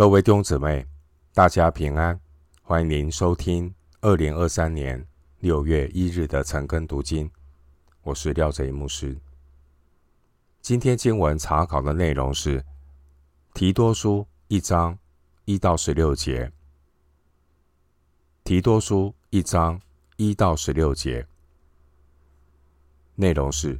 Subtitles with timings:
[0.00, 0.86] 各位弟兄姊妹，
[1.34, 2.18] 大家平安！
[2.62, 5.06] 欢迎您收听二零二三年
[5.40, 7.30] 六月一日的晨更读经。
[8.00, 9.14] 我是廖哲一牧师。
[10.62, 12.64] 今天经文查考的内容是
[13.52, 14.98] 提多书一章
[15.44, 16.50] 一到十六节。
[18.42, 19.78] 提多书一章
[20.16, 21.26] 一到十六节
[23.16, 23.78] 内容是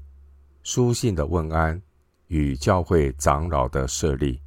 [0.63, 1.81] 书信的问安
[2.27, 4.39] 与教会长老的设立。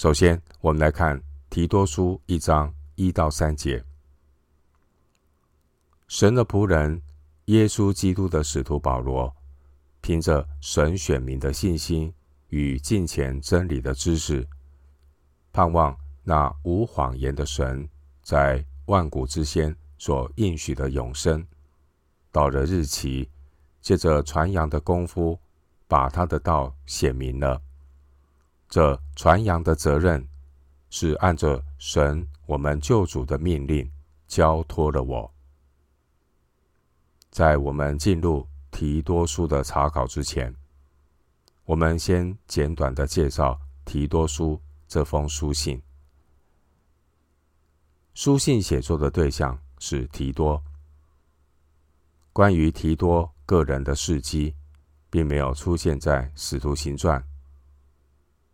[0.00, 3.84] 首先，我们来看提多书一章一到三节。
[6.08, 7.02] 神的仆人
[7.44, 9.30] 耶稣基督的使徒保罗，
[10.00, 12.10] 凭着神选民的信心
[12.48, 14.48] 与敬虔真理的知识，
[15.52, 17.86] 盼望那无谎言的神
[18.22, 21.46] 在万古之先所应许的永生，
[22.32, 23.28] 到了日期，
[23.82, 25.38] 借着传扬的功夫，
[25.86, 27.60] 把他的道显明了。
[28.70, 30.24] 这传扬的责任
[30.90, 33.90] 是按着神我们救主的命令
[34.28, 35.28] 交托了我。
[37.30, 40.54] 在我们进入提多书的查考之前，
[41.64, 45.82] 我们先简短的介绍提多书这封书信。
[48.14, 50.62] 书信写作的对象是提多。
[52.32, 54.54] 关于提多个人的事迹，
[55.08, 57.20] 并没有出现在《使徒行传》。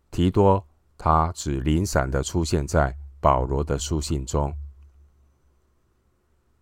[0.09, 0.65] 提多，
[0.97, 4.55] 他只零散的出现在保罗的书信中。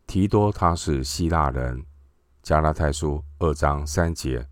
[0.07, 1.81] 提多他是希腊人，
[2.43, 4.47] 《加拉太书》二章三节。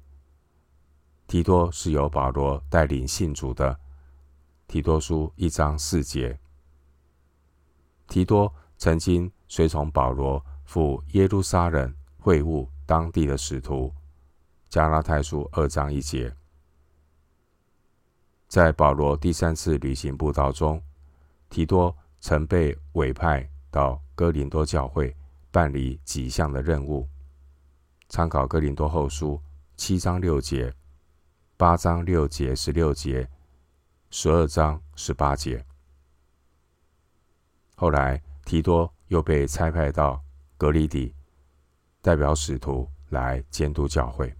[1.27, 3.73] 提多是由保罗带领信主的，
[4.67, 6.39] 《提多书》一章四节。
[8.07, 13.87] 提多曾经随从保罗赴耶路撒冷会晤当地的使徒，
[14.69, 16.35] 《加拉太书》二章一节。
[18.53, 20.79] 在保罗第三次旅行布道中，
[21.49, 25.17] 提多曾被委派到哥林多教会
[25.49, 27.09] 办理几项的任务。
[28.09, 29.41] 参考哥林多后书
[29.75, 30.71] 七章六节、
[31.57, 33.27] 八章六节十六节、
[34.11, 35.65] 十二章十八节。
[37.73, 40.23] 后来，提多又被差派到
[40.59, 41.15] 格里底，
[42.03, 44.31] 代表使徒来监督教会。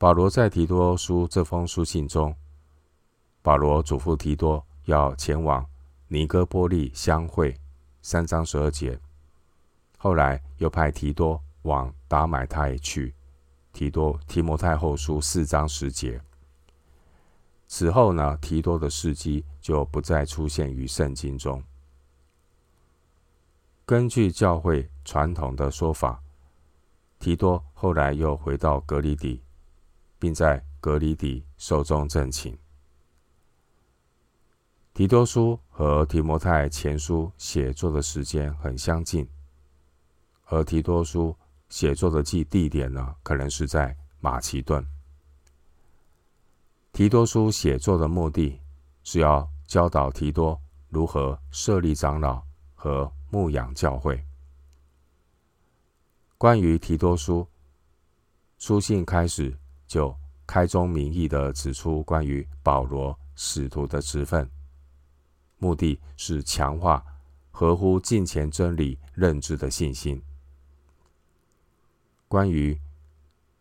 [0.00, 2.32] 保罗在提多书这封书信中，
[3.42, 5.66] 保罗嘱咐提多要前往
[6.06, 7.58] 尼哥波利相会，
[8.00, 8.96] 三章十二节。
[9.96, 13.12] 后来又派提多往达买泰去，
[13.72, 16.20] 提多提摩太后书四章十节。
[17.66, 21.60] 此后呢，提多的事迹就不再出现于圣经中。
[23.84, 26.22] 根据教会传统的说法，
[27.18, 29.42] 提多后来又回到格里底。
[30.18, 32.58] 并在隔离底寿终正寝。
[34.94, 39.28] 提多书和提摩太前书写作的时间很相近，
[40.46, 41.36] 而提多书
[41.68, 44.84] 写作的地地点呢，可能是在马其顿。
[46.92, 48.60] 提多书写作的目的
[49.04, 52.42] 是要教导提多如何设立长老
[52.74, 54.24] 和牧养教会。
[56.36, 57.46] 关于提多书，
[58.58, 59.56] 书信开始。
[59.88, 60.14] 就
[60.46, 64.48] 开宗明义地指出关于保罗使徒的职分，
[65.56, 67.04] 目的是强化
[67.50, 70.22] 合乎敬虔真理认知的信心。
[72.28, 72.78] 关于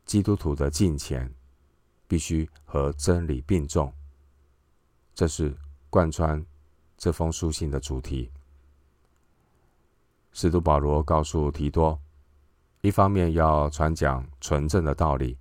[0.06, 1.34] 基督徒的敬虔，
[2.08, 3.92] 必须和真理并重，
[5.16, 5.56] 这是
[5.90, 6.46] 贯穿
[6.98, 8.30] 这封书信的主题。
[10.34, 12.00] 使徒保罗告诉提多，
[12.82, 15.38] 一方面要传讲纯正的道理。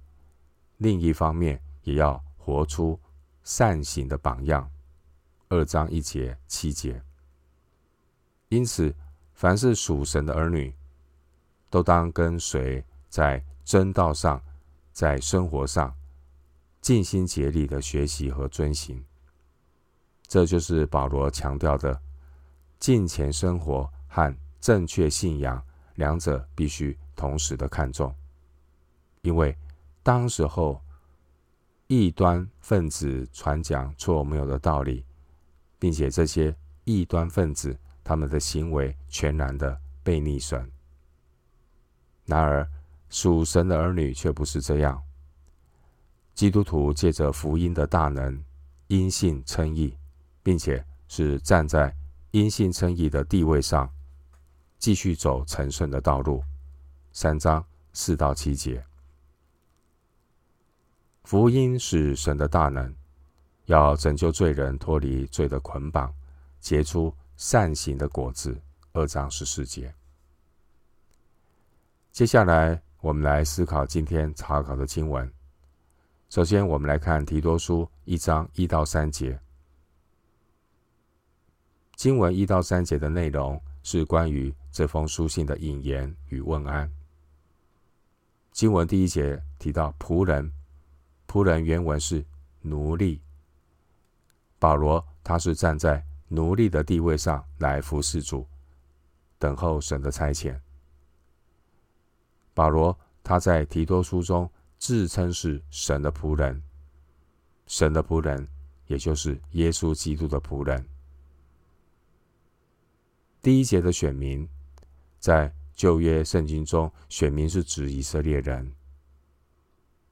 [0.79, 3.01] 另一方面，也要活出
[3.43, 4.71] 善行的榜样。
[5.49, 7.03] 二章一节七节。
[8.49, 8.95] 因此，
[9.33, 10.75] 凡是属神的儿女，
[11.71, 14.43] 都当跟随在真道上，
[14.93, 15.95] 在生活上
[16.81, 19.03] 尽心竭力的学习和遵行。
[20.29, 21.99] 这就是保罗强调的
[22.79, 25.65] 金钱生活和正确信仰
[25.95, 28.15] 两者必须同时的看重，
[29.23, 29.57] 因为。
[30.07, 30.81] 当时候，
[31.89, 35.05] 异端分子传讲错谬的道理，
[35.81, 36.55] 并且这些
[36.85, 40.71] 异端分子他们的行为全然的被逆损。
[42.25, 42.65] 然而，
[43.09, 45.03] 属神的儿女却不是这样。
[46.35, 48.41] 基督徒借着福音的大能，
[48.87, 49.99] 因信称义，
[50.41, 51.93] 并且是站在
[52.31, 53.91] 因信称义的地位上，
[54.79, 56.45] 继续走成圣的道路。
[57.11, 58.81] 三章四到七节。
[61.27, 62.95] 福音是神的大能，
[63.65, 66.15] 要拯救罪人脱离罪的捆绑，
[66.61, 68.57] 结出善行的果子。
[68.93, 69.93] 二章十四节。
[72.13, 75.29] 接下来，我们来思考今天查考的经文。
[76.31, 79.37] 首先，我们来看提多书一章一到三节。
[81.97, 86.89] 经文一到三节的内容是关于这封书信的引言与问安。
[88.53, 90.53] 经文第一节提到仆人，
[91.37, 92.25] 仆人原文是
[92.63, 93.21] 奴隶。
[94.59, 98.47] 保罗他是站在奴隶的地位上来服侍主，
[99.39, 100.59] 等候神的差遣。
[102.55, 106.63] 保罗他在提多书中自称是神的仆人，
[107.67, 108.49] 神的仆人
[108.87, 110.89] 也就是耶稣基督的仆人。
[113.43, 114.49] 第一节的选民，
[115.19, 118.73] 在旧约圣经中，选民是指以色列人；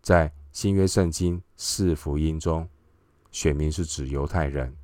[0.02, 2.66] 在新约圣经四福音中，
[3.30, 4.74] 选民是指犹太人。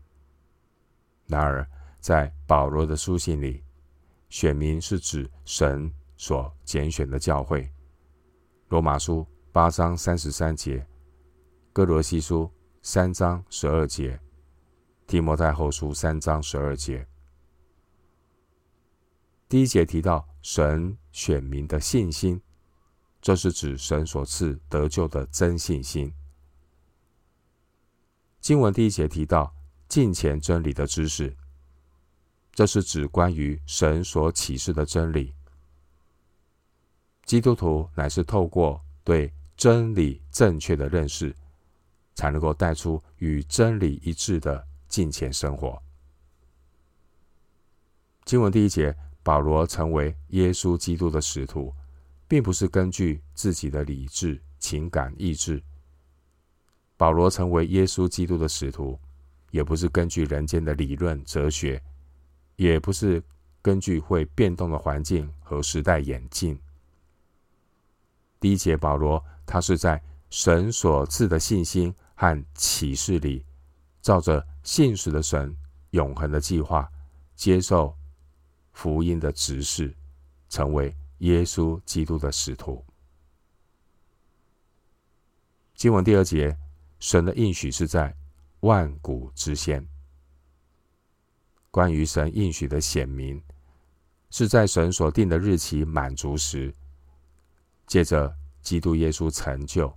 [1.27, 1.67] 然而，
[2.01, 3.65] 在保罗的书信里，
[4.29, 5.91] 选民是指神。
[6.17, 7.73] 所拣选的教会，
[8.69, 10.87] 罗马书八章三十三节，
[11.73, 12.53] 哥罗西书
[12.83, 14.21] 三章十二节，
[15.07, 17.09] 提摩太后书三章十二节。
[19.49, 22.39] 第一节提到神选民的信心，
[23.21, 26.13] 这是指神所赐得救的真信心。
[28.41, 29.55] 经文第一节提到
[29.89, 31.37] 敬虔真理的知识，
[32.53, 35.35] 这是指关于神所启示的真理。
[37.25, 41.37] 基督徒乃是透过对真理正确的认识，
[42.15, 45.81] 才能够带出与真理一致的敬虔生活。
[48.25, 51.75] 经文第一节，保罗成为耶稣基督的使徒，
[52.31, 55.61] 并不是根据自己的理智、情感、意志。
[56.97, 58.97] 保罗成为耶稣基督的使徒，
[59.51, 61.83] 也不是根据人间的理论、哲学，
[62.55, 63.21] 也不是
[63.61, 66.57] 根据会变动的环境和时代演进。
[68.39, 70.01] 第一节，保罗他是在
[70.31, 73.45] 神所赐的信心和启示里，
[74.01, 75.53] 照着信实的神
[75.91, 76.89] 永恒的计划，
[77.35, 77.93] 接受
[78.73, 79.93] 福音的指示，
[80.49, 82.85] 成为耶稣基督的使徒。
[85.75, 86.55] 经文第二节，
[86.99, 88.15] 神的应许是在
[88.61, 89.87] 万古之先。
[91.71, 93.43] 关于神应许的显明，
[94.29, 96.75] 是在神所定的日期满足时。
[97.87, 99.93] 借着基督耶稣成就，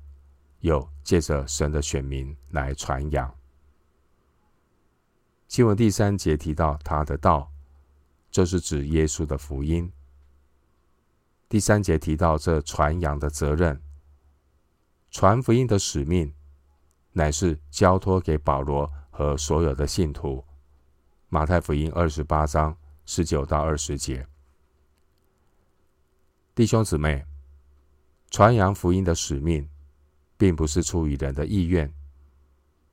[0.60, 3.34] 又借着神的选民来传扬。
[5.48, 7.52] 经文第三节提到他的道，
[8.32, 9.92] 这是指耶稣的福音。
[11.48, 13.82] 第三节提到这传扬的责任，
[15.12, 16.34] 传福音的使命，
[17.12, 20.44] 乃是交托给保罗和所有的信徒。
[21.30, 22.76] 马太福音二十八章
[23.06, 24.28] 十九到二十节，
[26.56, 27.26] 弟兄姊妹。
[28.32, 29.70] 传扬福音的使命，
[30.38, 31.94] 并不是出于人的意愿，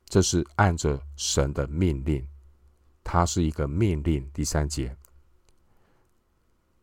[0.05, 2.27] 这是按着神的命令。
[3.03, 4.29] 它是一个命令。
[4.35, 4.95] 第三节，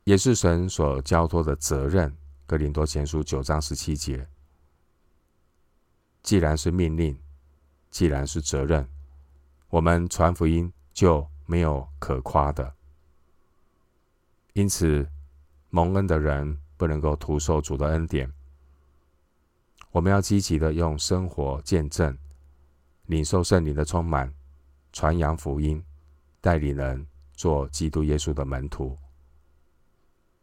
[0.08, 2.16] 也是神所交托的责任。
[2.46, 4.26] 格林多前书九章十七节，
[6.22, 7.14] 既然是命令，
[7.90, 8.88] 既然是责任，
[9.68, 12.74] 我们传福音就没有可夸的。
[14.54, 15.06] 因此，
[15.68, 18.32] 蒙恩的人不能够徒受主的恩典。
[19.90, 22.16] 我们要积极的用生活见证，
[23.08, 24.32] 领受圣灵的充满，
[24.90, 25.84] 传扬福音，
[26.40, 28.96] 带领人做基督耶稣的门徒。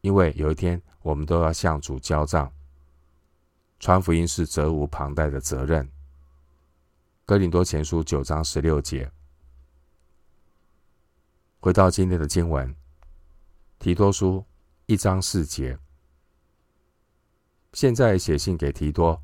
[0.06, 2.54] 因为有一天我们都要向主交账，
[3.80, 5.90] 传福音是责无旁贷的责任。
[7.26, 9.12] 哥林多前书九章十六节。
[11.60, 12.72] 回到今天的经文，
[13.80, 14.46] 提多书
[14.86, 15.76] 一章四节。
[17.74, 19.20] 现在写信给提多。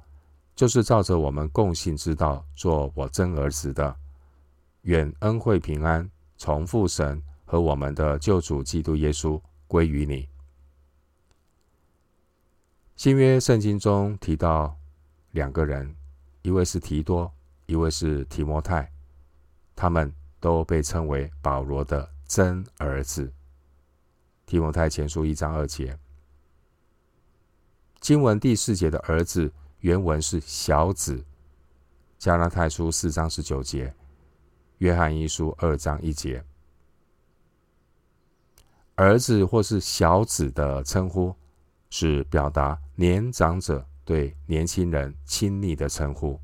[0.56, 3.96] 就是照着我们共信之道做我真儿子的，
[4.82, 6.08] 愿恩惠平安
[6.38, 10.28] 从父神和我们的救主基督耶稣归于你。
[13.01, 14.77] 新约圣经中提到
[15.31, 15.96] 两个人，
[16.43, 17.34] 一位是提多，
[17.65, 18.91] 一位是提摩太，
[19.75, 23.34] 他们都被称为保罗的真儿子。
[24.46, 25.98] 提摩太前书一章二节，
[28.00, 29.51] 经文第四节的儿子。
[29.79, 31.25] 原文是小子，
[32.20, 33.91] 加拉太书四章十九节，
[34.77, 36.46] 约翰一书二章一节。
[38.93, 41.36] 儿子或是小子的称呼，
[41.92, 46.40] 是表达年长者对年轻人亲昵的称呼。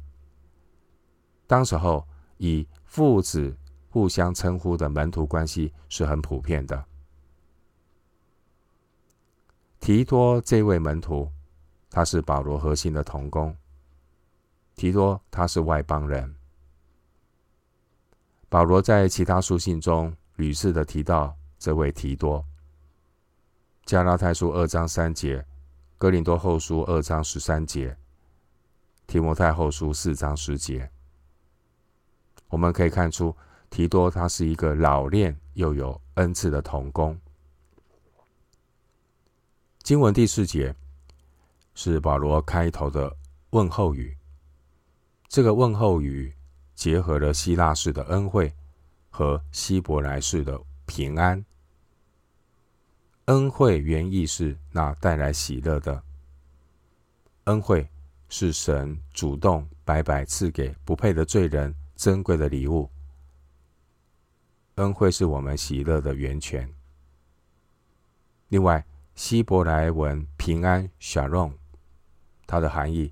[1.48, 2.06] 当时候，
[2.38, 3.58] 以父子
[3.90, 6.86] 互相称呼的门徒关系是很普遍的。
[9.80, 11.32] 提多这位门徒，
[11.90, 13.56] 他是保罗核心的同工。
[14.76, 16.36] 提多他是外邦人。
[18.50, 22.46] 保罗在其他书信中屡次的提到这位提多。
[23.88, 25.46] 加拉太书二章三节，
[25.98, 27.96] 哥林多后书二章十三节，
[29.08, 30.92] 提摩太后书四章十节。
[32.50, 33.34] 我们可以看出，
[33.70, 37.18] 提多他是一个老练又有恩赐的同工。
[39.84, 40.76] 经文第四节
[41.74, 43.16] 是保罗开头的
[43.52, 44.18] 问候语。
[45.30, 46.36] 这个问候语
[46.76, 48.54] 结合了希腊式的恩惠
[49.10, 51.42] 和希伯来式的平安。
[53.28, 56.02] 恩惠原意是那带来喜乐的。
[57.44, 57.86] 恩惠
[58.30, 62.90] 是神主动白白赐给不配的罪人珍贵的礼物。
[64.76, 66.74] 恩惠是我们喜乐的源泉。
[68.48, 71.52] 另外，希伯来文平安 Shalom，
[72.46, 73.12] 它的含义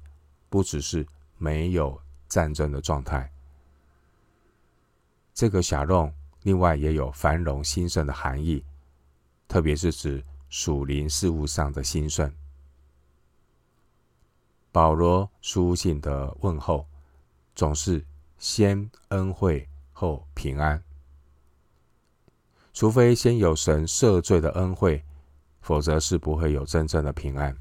[0.50, 1.06] 不只是
[1.38, 3.30] 没有战争的状态。
[5.34, 8.64] 这个 Shalom 另外也有繁荣兴盛的含义，
[9.48, 12.32] 特别是指属灵事务上的兴盛。
[14.72, 16.86] 保罗书信的问候
[17.54, 18.06] 总是
[18.38, 20.84] 先恩惠后平安，
[22.74, 25.04] 除非先有神赦罪的恩惠。
[25.66, 27.58] 否则是不会有真正的平安。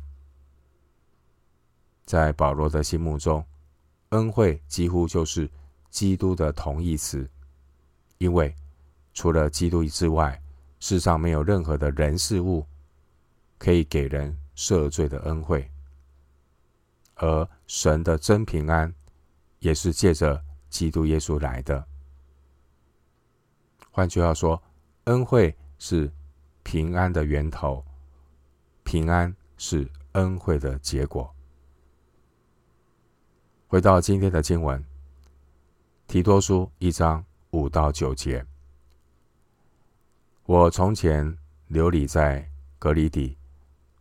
[2.04, 3.42] 在保罗的心目中，
[4.10, 5.50] 恩惠几乎就是
[5.88, 7.26] 基督的同义词，
[8.18, 8.54] 因为
[9.14, 10.38] 除了基督之外，
[10.86, 12.66] 世上没有任何的人事物
[13.56, 15.66] 可以给人赦罪的恩惠，
[17.14, 18.94] 而神的真平安
[19.60, 21.82] 也是借着基督耶稣来的。
[23.90, 24.62] 换句话说，
[25.04, 26.12] 恩惠是
[26.62, 27.82] 平安的源头。
[28.82, 31.34] 平安是恩惠的结果。
[33.68, 34.78] 回到今天的经文，
[36.06, 38.44] 《提多书》一章五到九节：
[40.46, 42.46] 我从前流离在
[42.78, 43.38] 隔离底，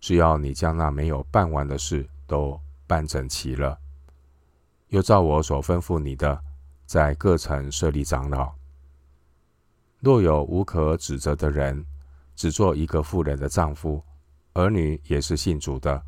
[0.02, 3.80] 是要你将那没有办完的事都办整齐了，
[4.90, 6.44] 又照我所吩咐你的，
[6.86, 8.54] 在各城设立长老。
[10.02, 11.86] 若有无可指责的人，
[12.36, 14.04] 只做一个妇人的丈夫。
[14.52, 16.04] 儿女也是信主的，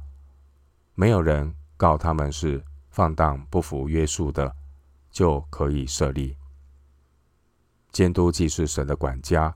[0.96, 2.62] 没有人告他们是
[2.92, 4.54] 放荡不服约束的，
[5.10, 6.36] 就可以设立。
[7.94, 9.56] 监督既是神的管家，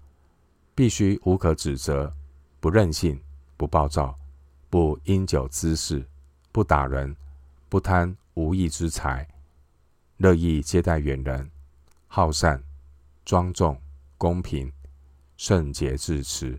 [0.79, 2.15] 必须无可指责，
[2.62, 3.21] 不任性，
[3.57, 4.17] 不暴躁，
[4.69, 6.07] 不因酒滋事，
[6.53, 7.13] 不打人，
[7.67, 9.27] 不贪无义之财，
[10.15, 11.51] 乐意接待远人，
[12.07, 12.63] 好善，
[13.25, 13.77] 庄重，
[14.17, 14.71] 公平，
[15.36, 16.57] 圣洁至持。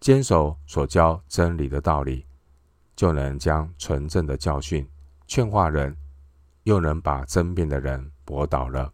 [0.00, 2.26] 坚守所教真理的道理，
[2.96, 4.84] 就能将纯正的教训
[5.28, 5.96] 劝化人，
[6.64, 8.92] 又能把争辩的人驳倒了。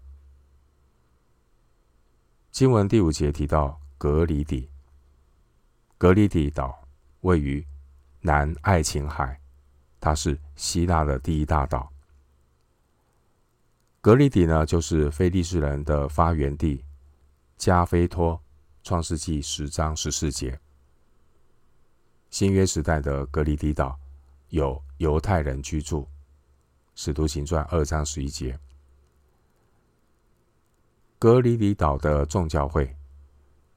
[2.52, 4.70] 经文第五节提到格里底，
[5.96, 6.86] 格里底岛
[7.22, 7.66] 位于
[8.20, 9.40] 南爱琴海，
[9.98, 11.90] 它是希腊的第一大岛。
[14.00, 16.84] 格里底呢，就是非利士人的发源地，
[17.56, 18.40] 加菲托，
[18.82, 20.58] 创世纪十章十四节。
[22.30, 23.98] 新约时代的格里底岛
[24.50, 26.02] 有犹太人居住，
[26.94, 28.58] 《使徒行传》二章十一节。
[31.18, 32.95] 格里底岛的众教会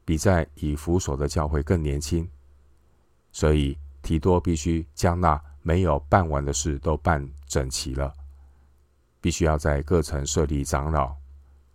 [0.10, 2.28] 比在以弗所的教会更年轻，
[3.32, 8.12] 所以提多必须将那没有办完的事都办整齐了，
[9.22, 11.16] 必须要在各城设立长老，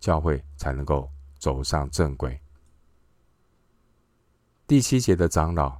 [0.01, 2.37] 教会才能够走上正轨。
[4.67, 5.79] 第七节的长老。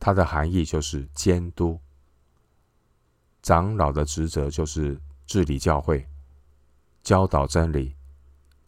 [0.00, 1.80] 它的含义就是监督。
[3.42, 6.04] 长老的职责就是治理教会、
[7.04, 7.94] 教导真理、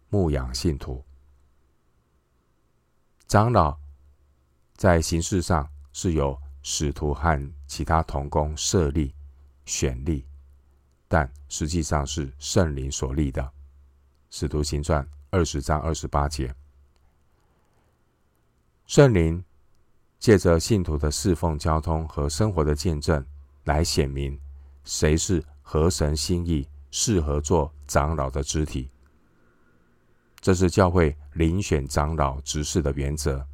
[0.09, 1.05] 牧养信徒。
[3.29, 3.77] 长老
[4.75, 9.15] 在形式上是由使徒和其他同工设立、
[9.67, 10.25] 选立，
[11.07, 13.53] 但实际上是圣灵所立的。
[14.31, 16.55] 使徒行传二十章二十八节，
[18.87, 19.45] 圣灵。
[20.19, 23.25] 借着信徒的侍奉、交通和生活的见证，
[23.65, 24.37] 来显明
[24.83, 28.91] 谁是合神心意、适合做长老的肢体。
[30.41, 33.47] 这是教会遴选长老执事的原则。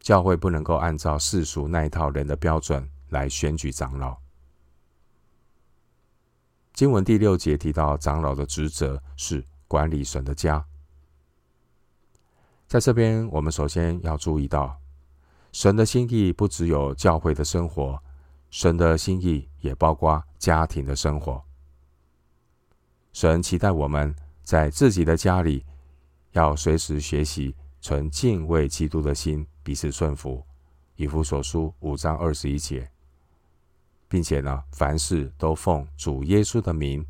[0.00, 4.16] 教会不能够按照世俗那一套人的标准来选举长老。
[6.72, 10.64] 经文第六节提到，长老的职责是管理神的家。
[12.66, 14.80] 在这边，我们首先要注意到，
[15.52, 18.02] 神的心意不只有教会的生活，
[18.50, 21.44] 神的心意也包括家庭的生活。
[23.12, 25.64] 神期待我们在自己的家里，
[26.32, 30.44] 要随时学习存敬畏基督的心，彼此顺服。
[30.96, 32.88] 以弗所书五章二十一节，
[34.08, 37.04] 并且呢，凡事都奉主耶稣的名。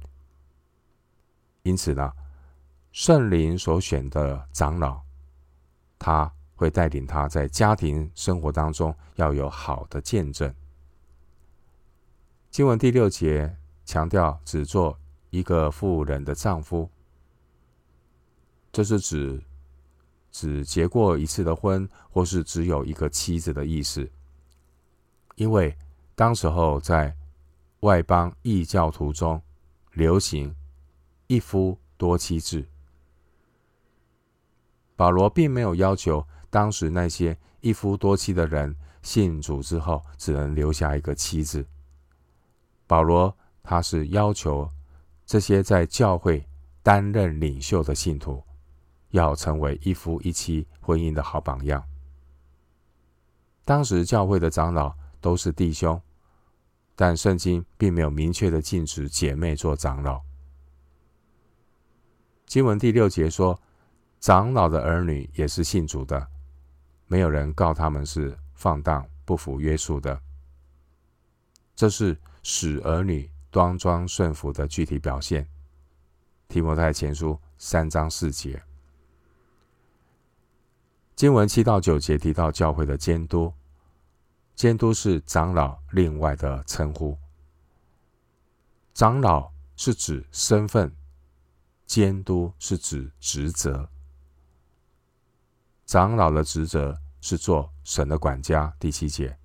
[1.63, 2.13] 因此呢，
[2.93, 5.01] 圣灵所选的长老。
[5.99, 10.53] 他会带领他在家庭生活当中要有好的见证。
[12.51, 14.99] 经文第六节强调只做
[15.31, 16.91] 一个妇人的丈夫，
[18.73, 19.41] 这是指
[20.31, 24.11] 只结过一次的婚，或是只有一个妻子的意思。
[25.37, 25.77] 因为
[26.15, 27.15] 当时候在
[27.81, 29.41] 外邦异教徒中
[29.93, 30.55] 流行
[31.27, 32.67] 一夫多妻制。
[34.97, 41.67] 保罗并没有要求当时那些一夫多妻的人信主之后只能留下一个妻子。
[42.87, 44.71] 保罗他是要求
[45.27, 46.47] 这些在教会
[46.83, 48.43] 担任领袖的信徒
[49.13, 51.83] 要成为一夫一妻婚姻的好榜样。
[53.65, 55.99] 当时教会的长老都是弟兄，
[56.95, 60.21] 但圣经并没有明确的禁止姐妹做长老。
[62.45, 63.59] 经文第六节说。
[64.23, 66.29] 长老的儿女也是信主的，
[67.09, 70.23] 没有人告他们是放荡不服约束的。
[71.75, 75.45] 这是使儿女端庄顺服的具体表现。
[76.47, 78.63] 提摩太前书三章四节，
[81.15, 83.53] 经文七到九节提到教会的监督，
[84.55, 87.17] 监督是长老另外的称呼。
[88.95, 90.93] 长老是指身份，
[91.87, 93.89] 监督是指职责。
[95.87, 99.37] 长老的职责是做神的管家，第七节，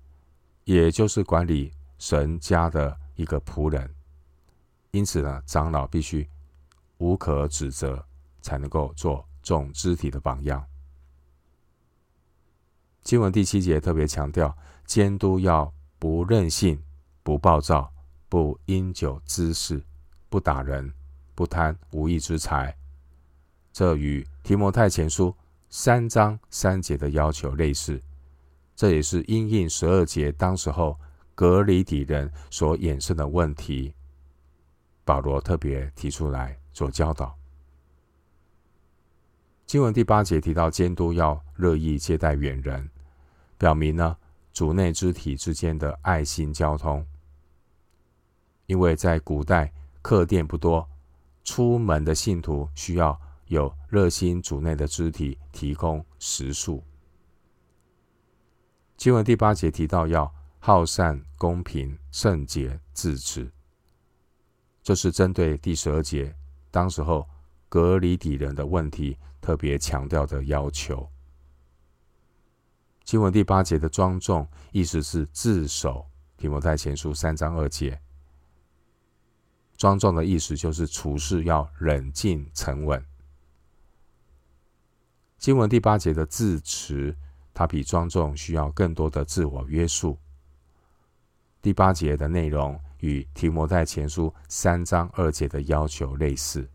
[0.64, 3.94] 也就是管理神家的一个仆人。
[4.90, 6.28] 因此呢，长老必须
[6.96, 8.04] 无可指责，
[8.40, 10.64] 才能够做众肢体的榜样。
[13.08, 16.78] 经文第七节特别强调，监督要不任性、
[17.22, 17.90] 不暴躁、
[18.28, 19.82] 不因酒滋事、
[20.28, 20.92] 不打人、
[21.34, 22.76] 不贪无义之财。
[23.72, 25.34] 这与提摩太前书。
[25.70, 27.98] 三章三节的要求类似，
[28.76, 30.94] 这也是因应十二节当时候
[31.34, 33.94] 隔离底人所衍生的问题，
[35.06, 37.34] 保罗特别提出来做教导。
[39.64, 42.86] 经文第八节提到监督要乐意接待远人，
[43.58, 44.16] 表明呢
[44.52, 47.06] 主内肢体之间的爱心交通。
[48.64, 50.88] 因为在古代客店不多，
[51.44, 53.20] 出门的信徒需要。
[53.48, 56.84] 有热心主内的肢体提供食宿。
[58.98, 63.50] 经文第八节提到要好善、公平、圣洁、自持，
[64.82, 66.36] 这是针对第十二节
[66.70, 67.26] 当时候
[67.70, 71.08] 格里底人的问题特别强调的要求。
[73.08, 77.98] 经文第八节的庄重意思是自守，提摩太前书三章二节，
[79.78, 83.02] 庄重的意思就是处事要冷静沉稳。
[85.38, 87.16] 经文第八节的自持，
[87.54, 90.18] 它比庄重需要更多的自我约束。
[91.62, 96.68] 第八节的内容与提摩太前书三章二节的要求类似。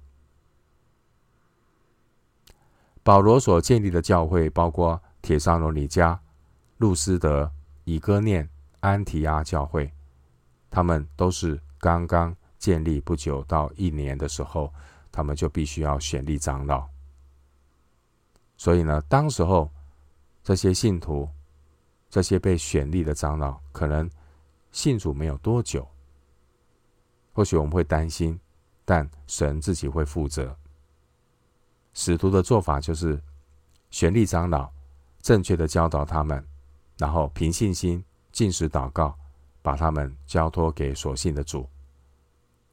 [3.04, 6.18] 保罗所建立的教会包括帖撒罗尼迦、
[6.84, 7.50] 路斯德、
[7.86, 8.50] 以哥念、
[8.82, 9.90] 安提阿教会，
[10.70, 14.70] 他们都是刚刚建立不久到一年的时候，
[15.10, 16.86] 他们就必须要选立长老。
[18.58, 19.72] 所以呢，当时候
[20.44, 21.30] 这些信徒，
[22.10, 24.10] 这些被选立的长老，可能
[24.74, 25.88] 信主没有多久。
[27.32, 28.38] 或许我们会担心，
[28.84, 30.54] 但神自己会负责。
[31.94, 33.18] 使徒的做法就是
[33.90, 34.70] 选立长老，
[35.22, 36.46] 正确的教导他们，
[36.98, 39.18] 然后凭信心禁食祷告，
[39.62, 41.68] 把他们交托给所信的主。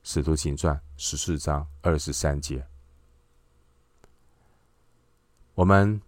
[0.03, 2.67] 使徒行传十四章二十三节。
[5.55, 6.01] 我们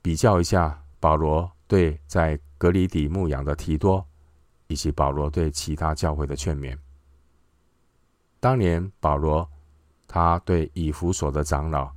[0.00, 4.06] 比较一下保罗对在格里底牧养的提多，
[4.68, 6.78] 以及保罗对其他教会的劝勉。
[8.38, 9.48] 当年保罗
[10.06, 11.90] 他对以弗所的长老，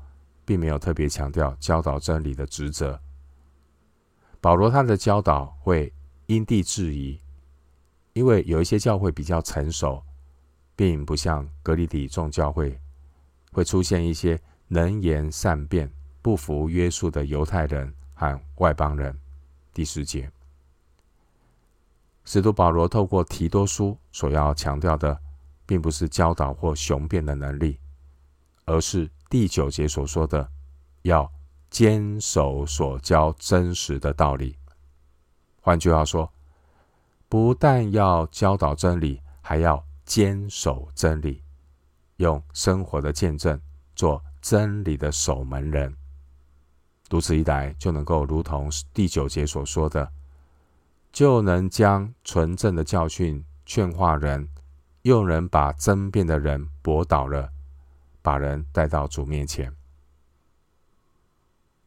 [0.45, 2.99] 并没有特别强调教导真理的职责。
[4.45, 5.91] 保罗他的教导会
[6.27, 7.19] 因地制宜，
[8.13, 10.03] 因为有一些教会比较成熟，
[10.75, 12.79] 并不像格里底众教会
[13.51, 19.19] 会出现一些能言善辩、不服约束的犹太人和外邦人。
[19.73, 20.31] 第十节，
[22.23, 25.19] 使徒保罗透过提多书所要强调的，
[25.65, 27.79] 并不是教导或雄辩的能力，
[28.65, 30.47] 而是第九节所说的
[31.01, 31.27] 要
[31.75, 34.57] 坚守所教真实的道理。
[35.59, 36.31] 换句话说，
[37.27, 41.43] 不但要教导真理，还要坚守真理，
[42.15, 43.59] 用生活的见证
[43.93, 45.93] 做真理的守门人。
[47.09, 50.09] 如此一来，就能够如同第九节所说的，
[51.11, 54.47] 就能将纯正的教训劝化人，
[55.01, 57.51] 又能把争辩的人驳倒了，
[58.21, 59.69] 把人带到主面前。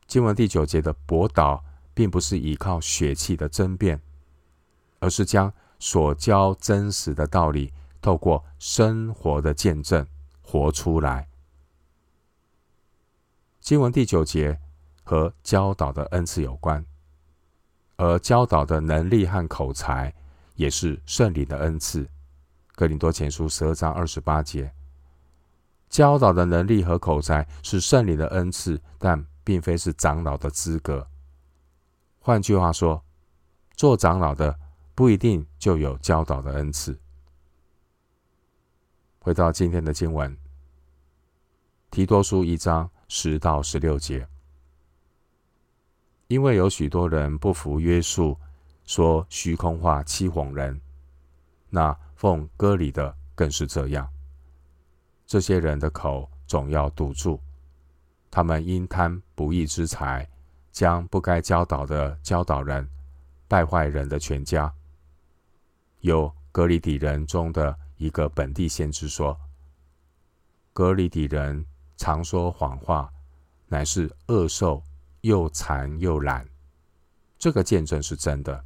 [0.08, 4.00] 经文第九节的博导，并不是依靠血气的争辩，
[5.00, 10.06] 而是将所教真实的道理，透过生活的见证
[10.40, 11.28] 活出来。
[13.60, 14.58] 经文第九节
[15.04, 16.82] 和教导的恩赐有关，
[17.96, 20.14] 而教导的能力和口才
[20.54, 22.08] 也是圣灵的恩赐。
[22.74, 24.72] 哥林多前书十二章二十八节，
[25.90, 31.08] 教导的能力和口才是圣灵的恩赐，但并非是长老的资格。
[32.20, 33.02] 换句话说，
[33.74, 34.54] 做长老的。
[34.94, 36.98] 不一定就有教导的恩赐。
[39.20, 40.37] 回到今天的经文，
[41.88, 44.26] 提多书一章十到十六节，
[46.26, 48.37] 因为有许多人不服约束，
[48.84, 50.80] 说虚空话欺哄人，
[51.70, 54.11] 那奉割礼的更是这样。
[55.28, 57.40] 这些人的口总要堵住，
[58.30, 60.28] 他们因贪不义之财，
[60.70, 62.88] 将不该教导的教导人，
[63.46, 64.72] 败坏人的全家。
[66.00, 69.38] 有格里底人中的一个本地先知说
[70.72, 71.64] ：“格里底人
[71.96, 73.12] 常说谎话，
[73.66, 74.82] 乃是恶兽，
[75.22, 76.46] 又馋又懒。”
[77.38, 78.64] 这个见证是真的，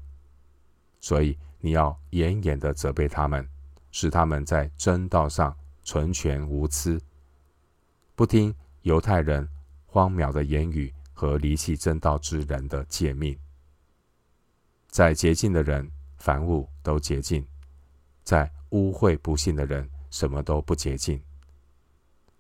[1.01, 3.49] 所以你要严严的责备他们，
[3.91, 7.01] 使他们在真道上纯全无疵，
[8.15, 9.49] 不听犹太人
[9.87, 13.39] 荒谬的言语和离弃正道之人的诫命，
[14.89, 15.91] 在洁净的人。
[16.19, 17.45] 凡物都洁净，
[18.23, 21.21] 在污秽不信的人，什么都不洁净，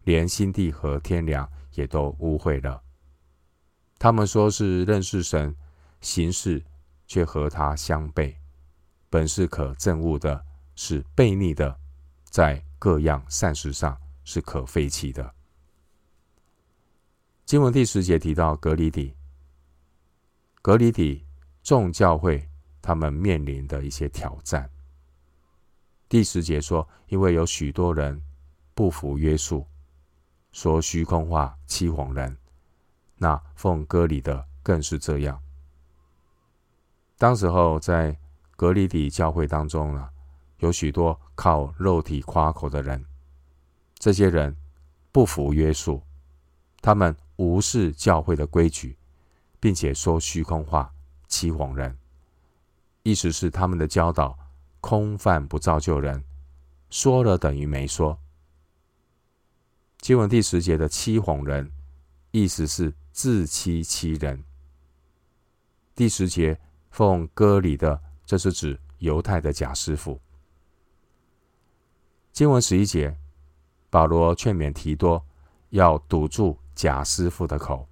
[0.04, 2.80] 连心地和天良也都污秽了。
[3.98, 5.52] 他们说是认识神，
[6.00, 6.64] 行事
[7.08, 8.36] 却和他相悖，
[9.10, 10.44] 本是可憎恶的，
[10.76, 11.76] 是悖逆的，
[12.22, 15.34] 在各样善事上是可废弃的。
[17.44, 19.14] 经文第十节提到革哩底，
[20.60, 21.26] 革哩底
[21.62, 22.48] 众教会。
[22.84, 24.68] 他们面临的一些挑战。
[26.08, 28.20] 第十节说，因为有许多人
[28.74, 29.64] 不服约束，
[30.50, 32.36] 说虚空话欺哄人，
[33.14, 35.40] 那奉割礼的更是这样。
[37.16, 38.18] 当时候在
[38.56, 40.10] 格里底教会当中呢，
[40.58, 43.06] 有许多靠肉体夸口的人，
[43.94, 44.56] 这些人
[45.12, 46.02] 不服约束，
[46.80, 48.96] 他们无视教会的规矩，
[49.58, 50.94] 并且说虚空话
[51.26, 51.98] 欺哄人。
[53.02, 54.38] 意思是他们的教导
[54.80, 56.22] 空泛不造就人，
[56.88, 58.16] 说了等于没说。
[59.98, 61.68] 经文第十节的欺哄人，
[62.30, 64.44] 意思是自欺欺人。
[65.96, 70.20] 第十节奉割礼的，这是指犹太的假师傅。
[72.32, 73.16] 经文十一节，
[73.90, 75.24] 保罗劝勉提多
[75.70, 77.88] 要堵住假师傅的口。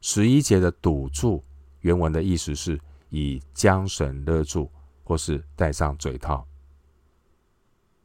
[0.00, 1.42] 十一节的堵住，
[1.80, 2.80] 原文的意思是。
[3.10, 4.70] 以缰绳勒住，
[5.02, 6.46] 或是戴上嘴套。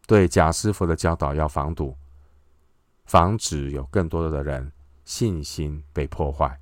[0.07, 1.93] 对假师傅的教导要防堵，
[3.03, 4.71] 防止有更多的人
[5.03, 6.57] 信心被破坏。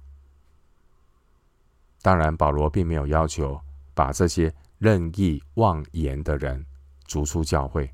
[2.02, 3.62] 当然，保罗并没有要求
[3.94, 6.66] 把这些任意妄言的人
[7.06, 7.94] 逐出教会，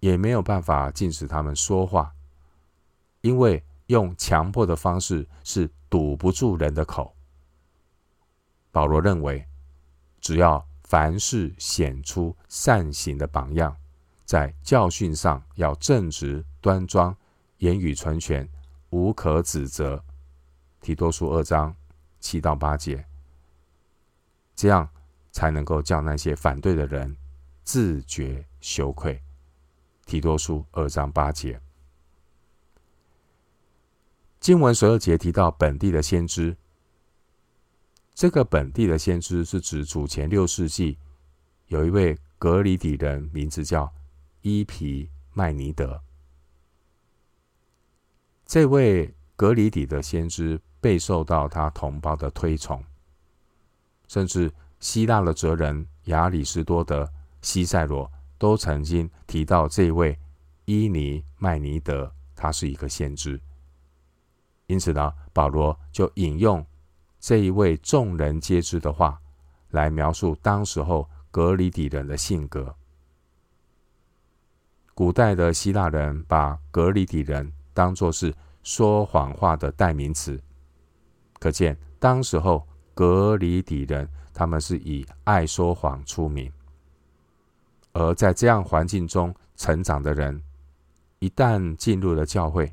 [0.00, 2.12] 也没有办法禁止他们说话，
[3.20, 7.14] 因为用强迫的方式是堵不住人的口。
[8.72, 9.46] 保罗认为。
[10.22, 13.74] 只要凡事显出善行的榜样，
[14.26, 17.16] 在教训上要正直端庄，
[17.56, 18.46] 言语纯全，
[18.90, 20.04] 无可指责。
[20.82, 21.74] 提多书二章
[22.20, 23.02] 七到八节，
[24.54, 24.86] 这样
[25.32, 27.16] 才能够叫那些反对的人
[27.64, 29.18] 自觉羞愧。
[30.04, 31.58] 提多书二章八节，
[34.40, 36.56] 经文十二节提到本地的先知。
[38.14, 40.96] 这个本地的先知是指主前六世纪
[41.66, 43.92] 有一位格里底人，名字叫
[44.40, 46.00] 伊皮麦尼德。
[48.46, 52.82] 这位格里底的先知备受到他同胞的推崇，
[54.08, 54.50] 甚至
[54.80, 57.10] 希腊的哲人亚里士多德、
[57.42, 60.18] 西塞罗都曾经提到这位
[60.64, 63.38] 伊尼麦尼德，他是一个先知。
[64.70, 66.64] 因此呢，保罗就引用
[67.18, 69.20] 这一位众人皆知的话，
[69.70, 72.72] 来描述当时候格里底人的性格。
[74.94, 80.40] 古代的希腊人把格里底人当作是说谎话的代名词，
[81.40, 86.48] 可见当时候格里底人他们是以爱说谎出名。
[87.92, 90.40] 而在这样环境中成长的人，
[91.18, 92.72] 一旦进入了教会，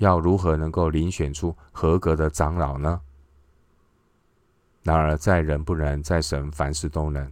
[0.00, 3.00] 要如何能够遴选出合格的长老呢？
[4.82, 7.30] 然而，在人不能，在神凡事都能。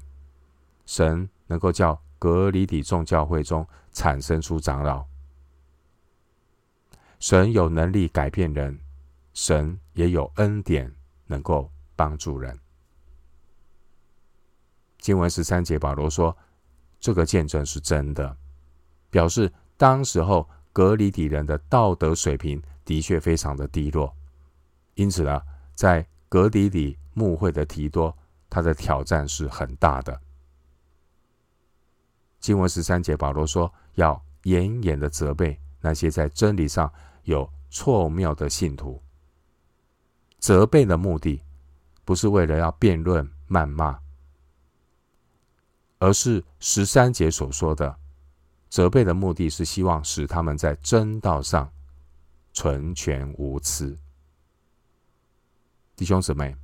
[0.85, 5.03] 神能够叫格里底众教会中产生出长老。
[7.19, 8.79] 神有能力改变人，
[9.33, 10.95] 神也有恩典
[11.27, 12.59] 能够帮助人。
[14.99, 16.37] 经文十三节，保罗说
[17.01, 18.37] ：“这个见证是真的，
[19.09, 20.47] 表示当时候
[20.79, 24.15] 格里底人的道德水平的确非常的低落。
[24.95, 25.43] 因此呢，
[25.75, 28.17] 在格里底牧会的提多，
[28.49, 30.21] 他的挑战是很大的。”
[32.39, 36.89] 经文十三节，保罗说：“要严严的责备那些在真理上。”
[37.27, 39.03] 有错谬的信徒，
[40.39, 41.43] 责备的目的
[42.05, 43.99] 不是为了要辩论、谩骂，
[45.99, 47.98] 而是十三节所说的
[48.69, 51.71] 责备的目的是希望使他们在真道上
[52.53, 53.97] 纯全无疵。
[55.97, 56.55] 弟兄姊妹，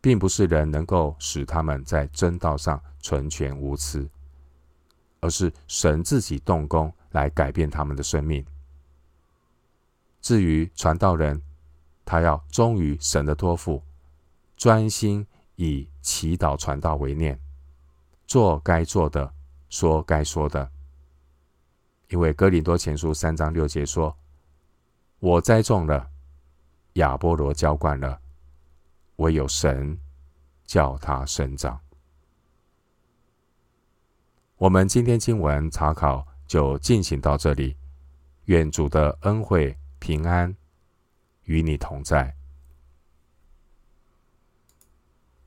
[0.00, 4.08] 并不是人能够使他们在真道上纯全无疵，
[5.20, 8.44] 而是神自己动工来改变他们的生命。
[10.20, 11.40] 至于传道人，
[12.04, 13.82] 他要忠于神的托付，
[14.56, 17.40] 专心以祈祷传道为念，
[18.26, 19.32] 做该做的，
[19.70, 20.70] 说该说的。
[22.08, 24.14] 因为哥林多前书三章六节说
[25.20, 26.10] ：“我栽种了，
[26.94, 28.20] 亚波罗浇灌了，
[29.16, 29.98] 唯有神
[30.66, 31.80] 叫他生长。”
[34.58, 37.74] 我们今天经文查考就进行到这里，
[38.44, 39.74] 愿主的恩惠。
[40.02, 40.56] 平安
[41.44, 42.34] 与你同在。